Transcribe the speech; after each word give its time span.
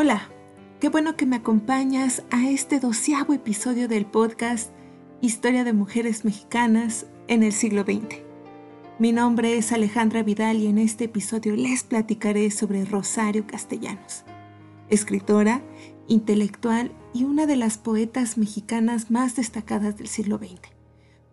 Hola, 0.00 0.28
qué 0.78 0.90
bueno 0.90 1.16
que 1.16 1.26
me 1.26 1.34
acompañas 1.34 2.22
a 2.30 2.48
este 2.48 2.78
doceavo 2.78 3.32
episodio 3.32 3.88
del 3.88 4.06
podcast 4.06 4.70
Historia 5.20 5.64
de 5.64 5.72
Mujeres 5.72 6.24
Mexicanas 6.24 7.06
en 7.26 7.42
el 7.42 7.52
siglo 7.52 7.82
XX. 7.82 8.20
Mi 9.00 9.10
nombre 9.10 9.58
es 9.58 9.72
Alejandra 9.72 10.22
Vidal 10.22 10.58
y 10.58 10.68
en 10.68 10.78
este 10.78 11.06
episodio 11.06 11.56
les 11.56 11.82
platicaré 11.82 12.52
sobre 12.52 12.84
Rosario 12.84 13.44
Castellanos, 13.44 14.22
escritora, 14.88 15.62
intelectual 16.06 16.92
y 17.12 17.24
una 17.24 17.46
de 17.46 17.56
las 17.56 17.76
poetas 17.76 18.38
mexicanas 18.38 19.10
más 19.10 19.34
destacadas 19.34 19.96
del 19.96 20.06
siglo 20.06 20.38
XX, 20.38 20.60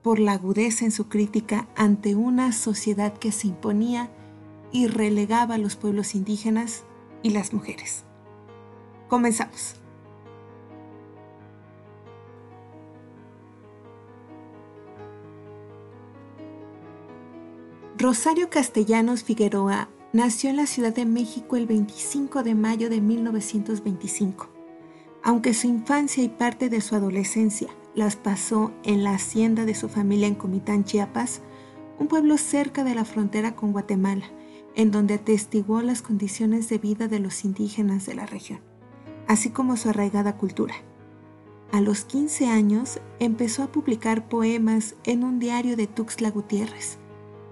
por 0.02 0.18
la 0.18 0.32
agudeza 0.32 0.86
en 0.86 0.92
su 0.92 1.08
crítica 1.08 1.68
ante 1.76 2.16
una 2.16 2.52
sociedad 2.52 3.14
que 3.14 3.32
se 3.32 3.48
imponía 3.48 4.10
y 4.72 4.88
relegaba 4.88 5.54
a 5.54 5.60
los 5.60 5.76
pueblos 5.76 6.16
indígenas 6.16 6.84
y 7.22 7.30
las 7.30 7.54
mujeres. 7.54 8.06
Comenzamos. 9.08 9.76
Rosario 17.98 18.50
Castellanos 18.50 19.24
Figueroa 19.24 19.90
nació 20.12 20.50
en 20.50 20.58
la 20.58 20.66
Ciudad 20.66 20.94
de 20.94 21.06
México 21.06 21.56
el 21.56 21.66
25 21.66 22.44
de 22.44 22.56
mayo 22.56 22.90
de 22.90 23.00
1925. 23.00 24.50
Aunque 25.24 25.54
su 25.54 25.68
infancia 25.68 26.24
y 26.24 26.30
parte 26.30 26.70
de 26.70 26.82
su 26.82 26.96
adolescencia 26.96 27.70
las 27.96 28.16
pasó 28.16 28.74
en 28.84 29.04
la 29.04 29.14
hacienda 29.14 29.66
de 29.66 29.76
su 29.76 29.88
familia 29.88 30.28
en 30.28 30.36
Comitán, 30.36 30.84
Chiapas, 30.84 31.42
un 31.98 32.08
pueblo 32.08 32.38
cerca 32.38 32.84
de 32.84 32.96
la 32.96 33.06
frontera 33.06 33.56
con 33.56 33.72
Guatemala, 33.72 34.26
en 34.76 34.92
donde 34.92 35.14
atestiguó 35.14 35.82
las 35.82 36.02
condiciones 36.02 36.70
de 36.70 36.80
vida 36.80 37.08
de 37.08 37.20
los 37.20 37.46
indígenas 37.46 38.06
de 38.06 38.16
la 38.16 38.26
región 38.26 38.75
así 39.28 39.50
como 39.50 39.78
su 39.78 39.90
arraigada 39.90 40.38
cultura. 40.38 40.76
A 41.72 41.82
los 41.82 42.06
15 42.06 42.48
años 42.48 43.00
empezó 43.20 43.64
a 43.64 43.68
publicar 43.68 44.30
poemas 44.30 44.96
en 45.04 45.24
un 45.24 45.40
diario 45.40 45.76
de 45.76 45.88
Tuxtla 45.88 46.32
Gutiérrez 46.32 46.98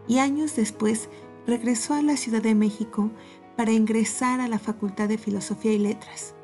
y 0.08 0.20
años 0.20 0.56
después 0.56 1.10
regresó 1.48 1.94
a 1.94 2.02
la 2.02 2.16
Ciudad 2.16 2.42
de 2.42 2.56
México 2.56 3.12
para 3.58 3.72
ingresar 3.72 4.40
a 4.40 4.48
la 4.48 4.60
Facultad 4.60 5.10
de 5.10 5.18
Filosofía 5.18 5.74
y 5.74 5.80
Letras 5.80 6.36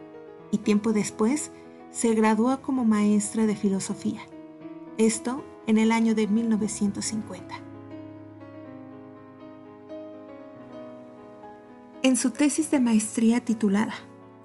y 0.51 0.57
tiempo 0.57 0.93
después 0.93 1.51
se 1.91 2.13
graduó 2.13 2.61
como 2.61 2.85
maestra 2.85 3.45
de 3.45 3.55
filosofía. 3.55 4.21
Esto 4.97 5.43
en 5.67 5.77
el 5.77 5.91
año 5.91 6.15
de 6.15 6.27
1950. 6.27 7.55
En 12.01 12.15
su 12.15 12.31
tesis 12.31 12.71
de 12.71 12.79
maestría 12.79 13.41
titulada 13.41 13.93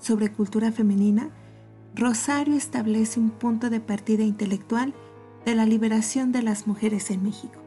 sobre 0.05 0.31
cultura 0.31 0.71
femenina, 0.71 1.31
Rosario 1.95 2.55
establece 2.55 3.19
un 3.19 3.31
punto 3.31 3.71
de 3.71 3.81
partida 3.81 4.23
intelectual 4.23 4.93
de 5.47 5.55
la 5.55 5.65
liberación 5.65 6.31
de 6.31 6.43
las 6.43 6.67
mujeres 6.67 7.11
en 7.11 7.23
México. 7.23 7.59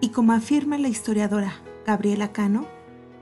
Y 0.00 0.08
como 0.08 0.32
afirma 0.32 0.78
la 0.78 0.88
historiadora 0.88 1.52
Gabriela 1.86 2.32
Cano, 2.32 2.66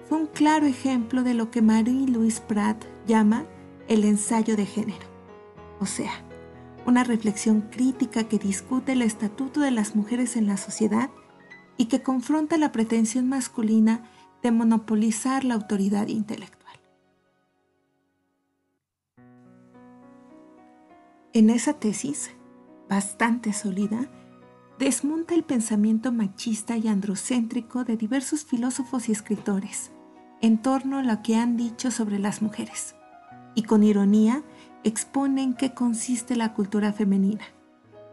fue 0.09 0.19
un 0.19 0.27
claro 0.29 0.67
ejemplo 0.67 1.23
de 1.23 1.35
lo 1.35 1.51
que 1.51 1.61
Marie-Louise 1.61 2.41
Pratt 2.49 2.83
llama 3.07 3.45
el 3.87 4.05
ensayo 4.05 4.57
de 4.57 4.65
género, 4.65 5.07
o 5.79 5.87
sea, 5.87 6.13
una 6.87 7.05
reflexión 7.05 7.63
crítica 7.71 8.25
que 8.25 8.39
discute 8.39 8.93
el 8.93 9.03
estatuto 9.03 9.61
de 9.61 9.71
las 9.71 9.95
mujeres 9.95 10.37
en 10.37 10.47
la 10.47 10.57
sociedad 10.57 11.11
y 11.77 11.87
que 11.87 12.03
confronta 12.03 12.57
la 12.57 12.73
pretensión 12.73 13.29
masculina 13.29 14.05
de 14.43 14.53
monopolizar 14.53 15.45
la 15.45 15.55
autoridad 15.55 16.09
intelectual. 16.09 16.54
En 21.37 21.51
esa 21.51 21.73
tesis, 21.73 22.31
bastante 22.89 23.53
sólida, 23.53 24.09
desmonta 24.79 25.35
el 25.35 25.43
pensamiento 25.43 26.13
machista 26.13 26.77
y 26.77 26.87
androcéntrico 26.87 27.83
de 27.83 27.97
diversos 27.97 28.45
filósofos 28.45 29.09
y 29.09 29.13
escritores 29.13 29.91
en 30.41 30.63
torno 30.63 30.99
a 30.99 31.03
lo 31.03 31.23
que 31.25 31.35
han 31.35 31.57
dicho 31.57 31.91
sobre 31.91 32.21
las 32.21 32.41
mujeres, 32.41 32.95
y 33.57 33.65
con 33.65 33.83
ironía 33.83 34.45
expone 34.85 35.43
en 35.43 35.55
qué 35.55 35.75
consiste 35.75 36.37
la 36.37 36.55
cultura 36.55 36.93
femenina, 36.93 37.43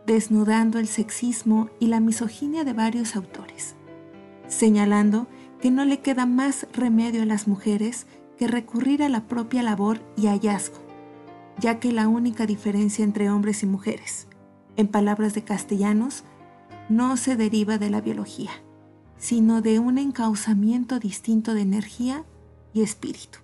desnudando 0.08 0.80
el 0.80 0.88
sexismo 0.88 1.70
y 1.80 1.88
la 1.88 2.00
misoginia 2.00 2.64
de 2.64 2.74
varios 2.74 3.16
autores, 3.16 3.76
señalando 4.48 5.28
que 5.62 5.70
no 5.70 5.86
le 5.86 6.00
queda 6.00 6.26
más 6.26 6.66
remedio 6.74 7.22
a 7.22 7.28
las 7.28 7.48
mujeres 7.48 8.08
que 8.40 8.48
recurrir 8.48 9.04
a 9.04 9.10
la 9.10 9.28
propia 9.28 9.62
labor 9.62 10.00
y 10.18 10.26
hallazgo 10.26 10.81
ya 11.60 11.80
que 11.80 11.92
la 11.92 12.08
única 12.08 12.46
diferencia 12.46 13.04
entre 13.04 13.30
hombres 13.30 13.64
y 13.64 13.66
mujeres, 13.66 14.28
en 14.78 14.88
palabras 14.88 15.34
de 15.34 15.44
castellanos, 15.44 16.24
no 16.90 17.18
se 17.18 17.36
deriva 17.36 17.78
de 17.78 17.90
la 17.90 18.02
biología, 18.02 18.52
sino 19.18 19.62
de 19.62 19.80
un 19.80 19.98
encauzamiento 19.98 21.00
distinto 21.00 21.54
de 21.54 21.62
energía 21.62 22.26
y 22.74 22.82
espíritu. 22.82 23.40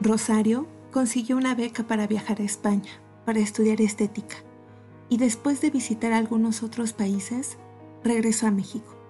Rosario 0.00 0.66
consiguió 0.90 1.36
una 1.36 1.54
beca 1.54 1.84
para 1.86 2.06
viajar 2.06 2.40
a 2.40 2.44
España 2.44 2.90
para 3.24 3.40
estudiar 3.40 3.80
estética 3.80 4.36
y 5.08 5.18
después 5.18 5.60
de 5.60 5.70
visitar 5.70 6.12
algunos 6.12 6.62
otros 6.62 6.92
países, 6.92 7.58
regresó 8.02 8.46
a 8.46 8.50
México. 8.50 9.01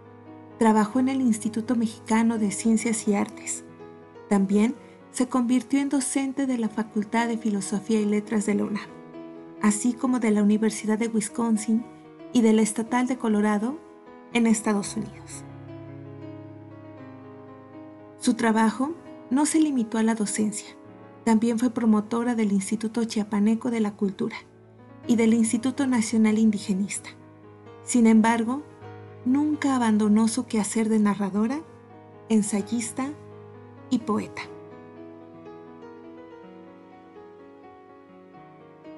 Trabajó 0.63 1.01
en 1.01 1.09
el 1.09 1.21
Instituto 1.21 1.75
Mexicano 1.75 2.39
de 2.39 2.53
Ciencias 2.53 3.09
y 3.09 3.15
Artes 3.15 3.65
también 4.29 4.77
se 5.11 5.27
convirtió 5.27 5.81
en 5.81 5.89
docente 5.89 6.47
de 6.47 6.57
la 6.57 6.69
Facultad 6.69 7.27
de 7.27 7.37
Filosofía 7.37 8.01
y 8.01 8.05
Letras 8.05 8.47
de 8.47 8.55
la 8.55 8.63
UNAM, 8.67 8.87
así 9.61 9.93
como 9.93 10.21
de 10.21 10.31
la 10.31 10.41
Universidad 10.41 11.01
de 11.01 11.09
Wisconsin 11.09 11.85
y 12.33 12.43
de 12.43 12.53
la 12.53 12.63
Estatal 12.63 13.09
de 13.09 13.17
Colorado 13.17 13.77
en 14.35 14.47
Estados 14.47 14.97
Unidos. 14.97 15.43
Su 18.21 18.35
trabajo 18.35 18.95
no 19.31 19.47
se 19.47 19.59
limitó 19.59 19.99
a 19.99 20.05
la 20.05 20.15
docencia, 20.15 20.77
también 21.25 21.59
fue 21.59 21.71
promotora 21.71 22.37
del 22.37 22.53
Instituto 22.53 23.03
Chiapaneco 23.03 23.73
de 23.73 23.81
la 23.81 23.97
Cultura 23.97 24.37
y 25.09 25.17
del 25.17 25.35
Instituto 25.35 25.89
Nacional 25.89 26.39
Indigenista. 26.39 27.11
Sin 27.83 28.07
embargo, 28.07 28.63
nunca 29.25 29.77
abandonó 29.77 30.29
su 30.29 30.47
quehacer 30.47 30.89
de 30.89 30.99
narradora, 30.99 31.61
ensayista 32.29 33.13
y 33.91 33.99
poeta. 33.99 34.43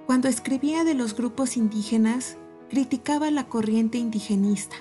Cuando 0.06 0.28
escribía 0.28 0.84
de 0.84 0.94
los 0.94 1.16
grupos 1.16 1.56
indígenas, 1.56 2.36
criticaba 2.68 3.30
la 3.30 3.48
corriente 3.48 3.98
indigenista 3.98 4.76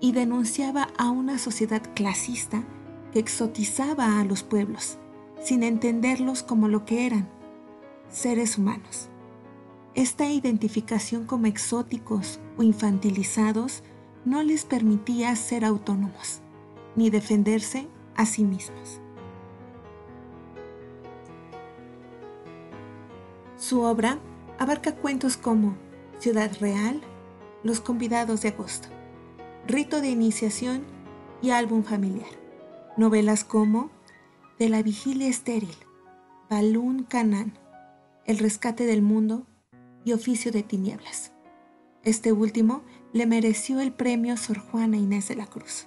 y 0.00 0.12
denunciaba 0.12 0.88
a 0.98 1.10
una 1.10 1.38
sociedad 1.38 1.82
clasista 1.94 2.64
que 3.12 3.18
exotizaba 3.18 4.20
a 4.20 4.24
los 4.24 4.42
pueblos, 4.42 4.98
sin 5.42 5.62
entenderlos 5.62 6.42
como 6.42 6.68
lo 6.68 6.84
que 6.84 7.06
eran, 7.06 7.28
seres 8.10 8.58
humanos. 8.58 9.08
Esta 9.94 10.28
identificación 10.28 11.24
como 11.24 11.46
exóticos 11.46 12.40
o 12.58 12.62
infantilizados 12.62 13.82
no 14.26 14.42
les 14.42 14.64
permitía 14.64 15.34
ser 15.36 15.64
autónomos, 15.64 16.40
ni 16.96 17.10
defenderse 17.10 17.86
a 18.16 18.26
sí 18.26 18.44
mismos. 18.44 19.00
Su 23.56 23.82
obra 23.82 24.18
abarca 24.58 24.96
cuentos 24.96 25.36
como 25.36 25.76
Ciudad 26.18 26.50
Real, 26.60 27.00
Los 27.62 27.80
convidados 27.80 28.42
de 28.42 28.48
agosto, 28.48 28.88
Rito 29.66 30.00
de 30.00 30.10
iniciación 30.10 30.84
y 31.40 31.50
álbum 31.50 31.84
familiar. 31.84 32.28
Novelas 32.96 33.44
como 33.44 33.90
De 34.58 34.68
la 34.68 34.82
vigilia 34.82 35.28
estéril, 35.28 35.76
Balún 36.50 37.04
Canán, 37.04 37.56
El 38.24 38.38
rescate 38.38 38.86
del 38.86 39.02
mundo 39.02 39.46
y 40.04 40.12
Oficio 40.12 40.50
de 40.50 40.64
tinieblas. 40.64 41.32
Este 42.02 42.32
último 42.32 42.82
le 43.16 43.24
mereció 43.24 43.80
el 43.80 43.92
premio 43.92 44.36
Sor 44.36 44.58
Juana 44.58 44.98
Inés 44.98 45.28
de 45.28 45.36
la 45.36 45.46
Cruz. 45.46 45.86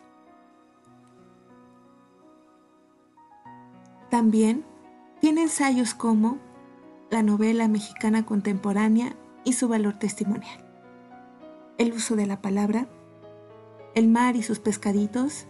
También 4.10 4.66
tiene 5.22 5.44
ensayos 5.44 5.94
como 5.94 6.40
la 7.12 7.22
novela 7.22 7.68
mexicana 7.68 8.26
contemporánea 8.26 9.16
y 9.44 9.54
su 9.54 9.68
valor 9.68 10.00
testimonial. 10.00 10.66
El 11.78 11.94
uso 11.94 12.16
de 12.16 12.26
la 12.26 12.42
palabra, 12.42 12.88
el 13.94 14.08
mar 14.08 14.36
y 14.36 14.42
sus 14.42 14.58
pescaditos 14.58 15.46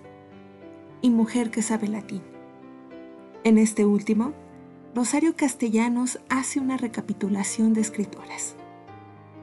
y 1.02 1.12
mujer 1.12 1.50
que 1.50 1.62
sabe 1.62 1.88
latín. 1.88 2.24
En 3.46 3.58
este 3.58 3.86
último, 3.86 4.34
Rosario 4.94 5.34
Castellanos 5.38 6.20
hace 6.28 6.60
una 6.60 6.76
recapitulación 6.76 7.72
de 7.72 7.80
escritoras, 7.80 8.58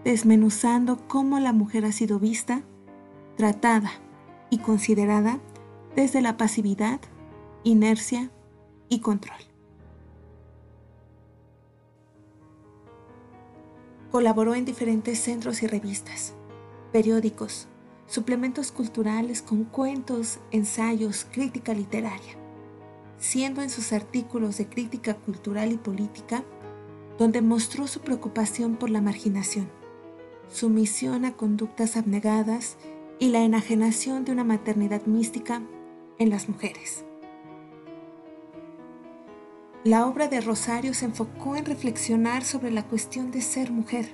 desmenuzando 0.06 1.04
cómo 1.08 1.40
la 1.40 1.52
mujer 1.52 1.84
ha 1.84 1.90
sido 1.90 2.20
vista, 2.20 2.62
tratada 3.36 3.90
y 4.50 4.58
considerada 4.58 5.40
desde 5.96 6.20
la 6.20 6.36
pasividad, 6.36 7.00
inercia 7.64 8.30
y 8.88 9.00
control. 9.00 9.40
Colaboró 14.12 14.54
en 14.54 14.64
diferentes 14.64 15.18
centros 15.18 15.64
y 15.64 15.66
revistas, 15.66 16.34
periódicos, 16.92 17.66
suplementos 18.06 18.70
culturales 18.70 19.42
con 19.42 19.64
cuentos, 19.64 20.38
ensayos, 20.52 21.26
crítica 21.32 21.74
literaria, 21.74 22.36
siendo 23.18 23.60
en 23.60 23.70
sus 23.70 23.92
artículos 23.92 24.56
de 24.56 24.68
crítica 24.68 25.14
cultural 25.14 25.72
y 25.72 25.78
política 25.78 26.44
donde 27.18 27.42
mostró 27.42 27.88
su 27.88 28.02
preocupación 28.02 28.76
por 28.76 28.90
la 28.90 29.00
marginación, 29.00 29.68
sumisión 30.48 31.24
a 31.24 31.32
conductas 31.32 31.96
abnegadas 31.96 32.76
y 33.18 33.28
la 33.28 33.42
enajenación 33.42 34.24
de 34.24 34.32
una 34.32 34.44
maternidad 34.44 35.06
mística 35.06 35.62
en 36.18 36.30
las 36.30 36.48
mujeres. 36.48 37.04
La 39.84 40.06
obra 40.06 40.26
de 40.28 40.40
Rosario 40.40 40.94
se 40.94 41.04
enfocó 41.04 41.54
en 41.54 41.64
reflexionar 41.64 42.44
sobre 42.44 42.70
la 42.70 42.82
cuestión 42.82 43.30
de 43.30 43.40
ser 43.40 43.70
mujer. 43.70 44.08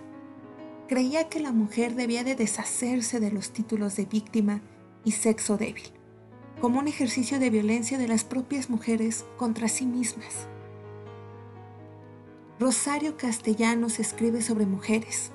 Creía 0.87 1.29
que 1.29 1.41
la 1.41 1.53
mujer 1.53 1.95
debía 1.95 2.25
de 2.25 2.35
deshacerse 2.35 3.21
de 3.21 3.31
los 3.31 3.53
títulos 3.53 3.97
de 3.97 4.05
víctima 4.05 4.61
y 5.05 5.13
sexo 5.13 5.57
débil, 5.57 5.85
como 6.61 6.79
un 6.79 6.89
ejercicio 6.89 7.39
de 7.39 7.49
violencia 7.49 7.97
de 7.97 8.07
las 8.07 8.25
propias 8.25 8.69
mujeres 8.69 9.25
contra 9.39 9.69
sí 9.69 9.87
mismas. 9.87 10.47
Rosario 12.61 13.17
Castellanos 13.17 13.99
escribe 13.99 14.43
sobre 14.43 14.67
mujeres, 14.67 15.33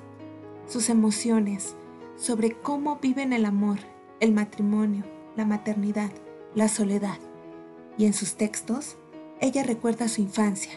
sus 0.68 0.90
emociones, 0.90 1.74
sobre 2.16 2.52
cómo 2.52 2.98
viven 3.00 3.32
el 3.32 3.46
amor, 3.46 3.78
el 4.20 4.32
matrimonio, 4.32 5.04
la 5.36 5.44
maternidad, 5.44 6.10
la 6.54 6.68
soledad. 6.68 7.18
Y 7.96 8.04
en 8.04 8.12
sus 8.12 8.36
textos, 8.36 8.96
ella 9.40 9.64
recuerda 9.64 10.08
su 10.08 10.20
infancia, 10.20 10.72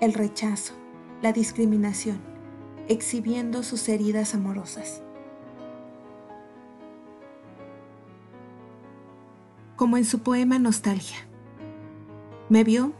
el 0.00 0.14
rechazo, 0.14 0.74
la 1.20 1.32
discriminación, 1.32 2.20
exhibiendo 2.88 3.62
sus 3.62 3.88
heridas 3.88 4.34
amorosas. 4.34 5.02
Como 9.76 9.96
en 9.96 10.04
su 10.04 10.20
poema 10.20 10.58
Nostalgia. 10.58 11.18
Me 12.48 12.64
vio 12.64 12.92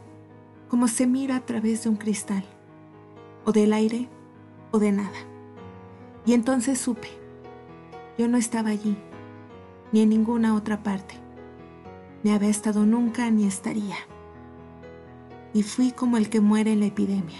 como 0.67 0.87
se 0.87 1.05
mira 1.05 1.35
a 1.35 1.45
través 1.45 1.83
de 1.83 1.89
un 1.89 1.97
cristal, 1.97 2.43
o 3.45 3.51
del 3.51 3.73
aire, 3.73 4.09
o 4.71 4.79
de 4.79 4.91
nada. 4.91 5.32
Y 6.25 6.33
entonces 6.33 6.79
supe, 6.79 7.09
yo 8.17 8.27
no 8.27 8.37
estaba 8.37 8.69
allí, 8.69 8.97
ni 9.91 10.01
en 10.01 10.09
ninguna 10.09 10.55
otra 10.55 10.83
parte 10.83 11.23
ni 12.23 12.31
había 12.31 12.49
estado 12.49 12.85
nunca 12.85 13.29
ni 13.29 13.45
estaría. 13.45 13.97
Y 15.53 15.63
fui 15.63 15.91
como 15.91 16.17
el 16.17 16.29
que 16.29 16.41
muere 16.41 16.71
en 16.71 16.79
la 16.79 16.87
epidemia, 16.87 17.37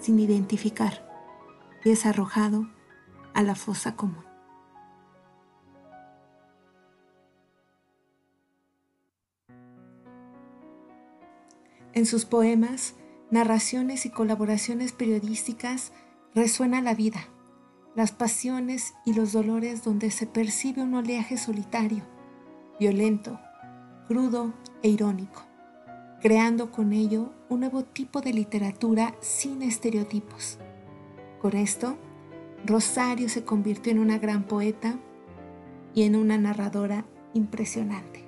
sin 0.00 0.18
identificar, 0.18 1.08
y 1.84 1.90
es 1.90 2.04
arrojado 2.04 2.68
a 3.32 3.42
la 3.42 3.54
fosa 3.54 3.96
común. 3.96 4.24
En 11.94 12.06
sus 12.06 12.24
poemas, 12.24 12.94
narraciones 13.30 14.06
y 14.06 14.10
colaboraciones 14.10 14.92
periodísticas 14.92 15.92
resuena 16.34 16.80
la 16.80 16.94
vida, 16.94 17.20
las 17.94 18.12
pasiones 18.12 18.94
y 19.04 19.14
los 19.14 19.32
dolores 19.32 19.84
donde 19.84 20.10
se 20.10 20.26
percibe 20.26 20.82
un 20.82 20.94
oleaje 20.94 21.36
solitario, 21.36 22.04
violento, 22.80 23.38
crudo 24.08 24.54
e 24.82 24.88
irónico, 24.88 25.42
creando 26.20 26.70
con 26.70 26.92
ello 26.92 27.32
un 27.48 27.60
nuevo 27.60 27.84
tipo 27.84 28.20
de 28.20 28.32
literatura 28.32 29.14
sin 29.20 29.62
estereotipos. 29.62 30.58
Con 31.40 31.54
esto, 31.54 31.98
Rosario 32.64 33.28
se 33.28 33.44
convirtió 33.44 33.92
en 33.92 33.98
una 33.98 34.18
gran 34.18 34.44
poeta 34.44 34.98
y 35.94 36.04
en 36.04 36.16
una 36.16 36.38
narradora 36.38 37.04
impresionante. 37.34 38.24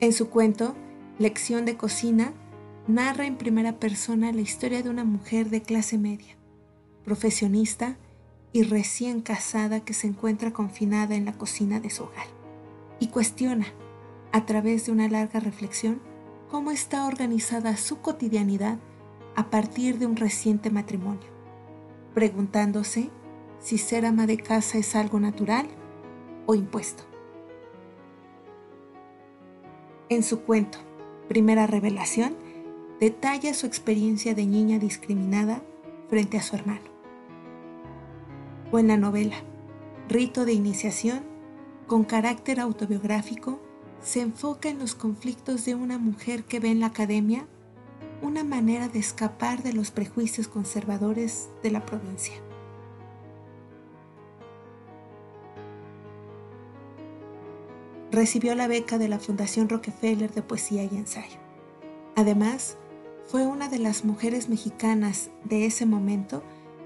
En 0.00 0.12
su 0.12 0.28
cuento, 0.28 0.74
Lección 1.18 1.64
de 1.64 1.76
Cocina, 1.76 2.32
narra 2.88 3.26
en 3.26 3.36
primera 3.36 3.72
persona 3.80 4.32
la 4.32 4.40
historia 4.40 4.82
de 4.82 4.90
una 4.90 5.04
mujer 5.04 5.50
de 5.50 5.62
clase 5.62 5.98
media, 5.98 6.36
profesionista 7.04 7.96
y 8.52 8.62
recién 8.62 9.20
casada 9.20 9.80
que 9.80 9.92
se 9.92 10.06
encuentra 10.06 10.52
confinada 10.52 11.16
en 11.16 11.24
la 11.24 11.32
cocina 11.32 11.80
de 11.80 11.90
su 11.90 12.04
hogar 12.04 12.26
y 13.00 13.08
cuestiona, 13.08 13.66
a 14.32 14.46
través 14.46 14.86
de 14.86 14.92
una 14.92 15.08
larga 15.08 15.40
reflexión, 15.40 16.00
cómo 16.50 16.70
está 16.70 17.06
organizada 17.06 17.76
su 17.76 18.00
cotidianidad 18.00 18.78
a 19.34 19.50
partir 19.50 19.98
de 19.98 20.06
un 20.06 20.16
reciente 20.16 20.70
matrimonio, 20.70 21.28
preguntándose 22.14 23.10
si 23.58 23.78
ser 23.78 24.06
ama 24.06 24.26
de 24.26 24.38
casa 24.38 24.78
es 24.78 24.94
algo 24.94 25.18
natural 25.18 25.66
o 26.46 26.54
impuesto. 26.54 27.02
En 30.08 30.22
su 30.22 30.42
cuento, 30.42 30.78
Primera 31.28 31.66
Revelación, 31.66 32.45
detalla 33.00 33.54
su 33.54 33.66
experiencia 33.66 34.34
de 34.34 34.46
niña 34.46 34.78
discriminada 34.78 35.62
frente 36.08 36.38
a 36.38 36.42
su 36.42 36.56
hermano 36.56 36.96
o 38.72 38.78
en 38.78 38.88
la 38.88 38.96
novela 38.96 39.36
Rito 40.08 40.44
de 40.44 40.52
Iniciación, 40.52 41.24
con 41.86 42.04
carácter 42.04 42.60
autobiográfico, 42.60 43.60
se 44.00 44.20
enfoca 44.20 44.68
en 44.68 44.78
los 44.78 44.94
conflictos 44.94 45.64
de 45.64 45.74
una 45.74 45.98
mujer 45.98 46.44
que 46.44 46.60
ve 46.60 46.70
en 46.70 46.80
la 46.80 46.86
academia 46.86 47.46
una 48.22 48.44
manera 48.44 48.88
de 48.88 49.00
escapar 49.00 49.62
de 49.62 49.72
los 49.72 49.90
prejuicios 49.90 50.46
conservadores 50.46 51.48
de 51.62 51.70
la 51.72 51.84
provincia. 51.84 52.34
Recibió 58.12 58.54
la 58.54 58.68
beca 58.68 58.96
de 58.96 59.08
la 59.08 59.18
Fundación 59.18 59.68
Rockefeller 59.68 60.32
de 60.32 60.42
Poesía 60.42 60.84
y 60.84 60.96
Ensayo. 60.96 61.38
Además, 62.14 62.78
fue 63.26 63.46
una 63.46 63.68
de 63.68 63.78
las 63.78 64.04
mujeres 64.04 64.48
mexicanas 64.48 65.30
de 65.44 65.66
ese 65.66 65.84
momento 65.84 66.42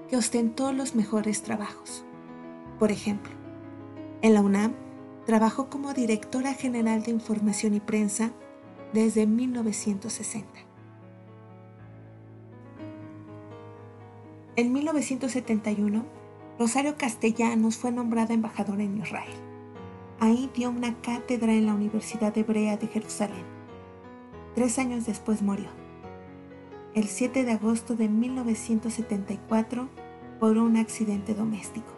que 0.09 0.17
ostentó 0.17 0.73
los 0.73 0.95
mejores 0.95 1.43
trabajos. 1.43 2.03
Por 2.79 2.91
ejemplo, 2.91 3.31
en 4.21 4.33
la 4.33 4.41
UNAM 4.41 4.73
trabajó 5.25 5.69
como 5.69 5.93
directora 5.93 6.53
general 6.53 7.03
de 7.03 7.11
Información 7.11 7.75
y 7.75 7.79
Prensa 7.79 8.31
desde 8.91 9.27
1960. 9.27 10.47
En 14.55 14.73
1971, 14.73 16.05
Rosario 16.59 16.95
Castellanos 16.97 17.77
fue 17.77 17.91
nombrada 17.91 18.33
embajadora 18.33 18.83
en 18.83 18.97
Israel. 18.97 19.31
Ahí 20.19 20.51
dio 20.53 20.69
una 20.69 21.01
cátedra 21.01 21.53
en 21.53 21.67
la 21.67 21.73
Universidad 21.73 22.37
Hebrea 22.37 22.77
de 22.77 22.87
Jerusalén. 22.87 23.45
Tres 24.53 24.77
años 24.77 25.05
después 25.05 25.41
murió. 25.41 25.80
El 26.93 27.05
7 27.05 27.45
de 27.45 27.53
agosto 27.53 27.95
de 27.95 28.09
1974 28.09 29.87
por 30.41 30.57
un 30.57 30.75
accidente 30.75 31.33
doméstico. 31.33 31.93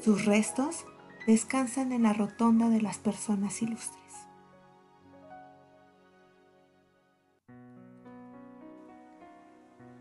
Sus 0.00 0.26
restos 0.26 0.84
descansan 1.26 1.90
en 1.90 2.04
la 2.04 2.12
rotonda 2.12 2.68
de 2.68 2.80
las 2.80 2.98
personas 2.98 3.60
ilustres. 3.62 4.00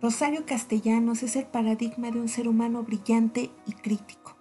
Rosario 0.03 0.45
Castellanos 0.45 1.23
es 1.23 1.35
el 1.35 1.47
paradigma 1.47 2.11
de 2.11 2.21
un 2.21 2.29
ser 2.29 2.47
humano 2.47 2.83
brillante 2.83 3.49
y 3.65 3.71
crítico, 3.71 4.37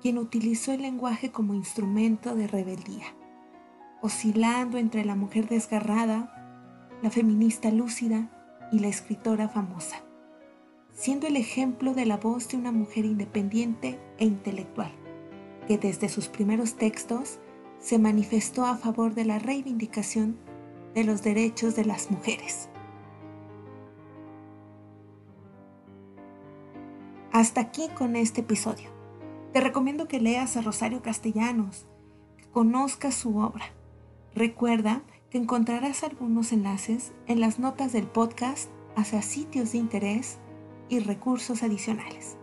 quien 0.00 0.16
utilizó 0.16 0.72
el 0.72 0.80
lenguaje 0.80 1.30
como 1.30 1.52
instrumento 1.52 2.34
de 2.34 2.46
rebeldía, 2.46 3.14
oscilando 4.00 4.78
entre 4.78 5.04
la 5.04 5.16
mujer 5.16 5.50
desgarrada, 5.50 6.88
la 7.02 7.10
feminista 7.10 7.70
lúcida 7.70 8.30
y 8.72 8.80
la 8.80 8.88
escritora 8.88 9.48
famosa 9.48 10.04
siendo 10.94 11.26
el 11.26 11.36
ejemplo 11.36 11.92
de 11.92 12.06
la 12.06 12.16
voz 12.16 12.48
de 12.48 12.56
una 12.56 12.72
mujer 12.72 13.04
independiente 13.04 13.98
e 14.18 14.24
intelectual, 14.24 14.92
que 15.66 15.76
desde 15.76 16.08
sus 16.08 16.28
primeros 16.28 16.76
textos 16.76 17.40
se 17.78 17.98
manifestó 17.98 18.64
a 18.64 18.76
favor 18.76 19.14
de 19.14 19.24
la 19.24 19.38
reivindicación 19.38 20.38
de 20.94 21.04
los 21.04 21.22
derechos 21.22 21.74
de 21.74 21.84
las 21.84 22.10
mujeres. 22.10 22.68
Hasta 27.32 27.60
aquí 27.60 27.88
con 27.88 28.14
este 28.14 28.42
episodio. 28.42 28.90
Te 29.52 29.60
recomiendo 29.60 30.06
que 30.06 30.20
leas 30.20 30.56
a 30.56 30.62
Rosario 30.62 31.02
Castellanos, 31.02 31.86
que 32.36 32.46
conozcas 32.46 33.14
su 33.14 33.38
obra. 33.38 33.64
Recuerda 34.34 35.02
encontrarás 35.38 36.04
algunos 36.04 36.52
enlaces 36.52 37.12
en 37.26 37.40
las 37.40 37.58
notas 37.58 37.92
del 37.92 38.06
podcast 38.06 38.70
hacia 38.96 39.20
sitios 39.22 39.72
de 39.72 39.78
interés 39.78 40.38
y 40.88 41.00
recursos 41.00 41.62
adicionales. 41.62 42.36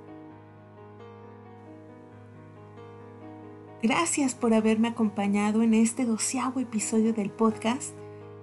Gracias 3.81 4.35
por 4.35 4.53
haberme 4.53 4.89
acompañado 4.89 5.63
en 5.63 5.73
este 5.73 6.05
doceavo 6.05 6.59
episodio 6.59 7.13
del 7.13 7.31
podcast 7.31 7.93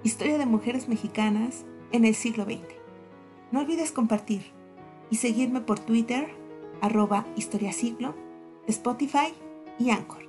Historia 0.03 0.39
de 0.39 0.47
Mujeres 0.47 0.89
Mexicanas 0.89 1.65
en 1.93 2.05
el 2.05 2.15
siglo 2.15 2.45
XX. 2.45 2.75
No 3.53 3.61
olvides 3.61 3.93
compartir 3.93 4.53
y 5.11 5.17
seguirme 5.17 5.61
por 5.61 5.79
Twitter, 5.79 6.29
arroba 6.81 7.27
historiasiglo, 7.37 8.15
Spotify 8.67 9.33
y 9.79 9.91
Anchor. 9.91 10.28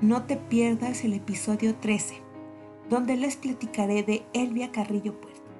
No 0.00 0.22
te 0.22 0.36
pierdas 0.36 1.02
el 1.02 1.12
episodio 1.12 1.74
13, 1.74 2.22
donde 2.88 3.16
les 3.16 3.34
platicaré 3.34 4.04
de 4.04 4.22
Elvia 4.32 4.70
Carrillo 4.70 5.20
Puerto, 5.20 5.50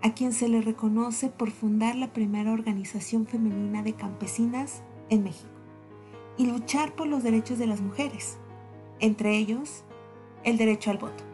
a 0.00 0.14
quien 0.14 0.32
se 0.32 0.48
le 0.48 0.62
reconoce 0.62 1.28
por 1.28 1.50
fundar 1.50 1.94
la 1.94 2.10
primera 2.10 2.52
organización 2.52 3.26
femenina 3.26 3.82
de 3.82 3.92
campesinas 3.92 4.82
en 5.10 5.24
México 5.24 5.50
y 6.38 6.46
luchar 6.46 6.94
por 6.94 7.08
los 7.08 7.22
derechos 7.22 7.58
de 7.58 7.66
las 7.66 7.82
mujeres, 7.82 8.38
entre 9.00 9.36
ellos 9.36 9.84
el 10.44 10.56
derecho 10.56 10.90
al 10.90 10.96
voto. 10.96 11.33